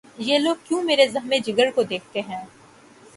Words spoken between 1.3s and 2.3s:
جگر کو دیکھتے